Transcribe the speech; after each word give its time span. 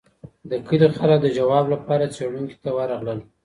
د 0.49 0.51
کلي 0.67 0.87
خلګ 0.97 1.19
د 1.21 1.27
ځواب 1.37 1.65
لپاره 1.73 2.11
څېړونکي 2.15 2.57
ته 2.63 2.69
ورغلل. 2.77 3.19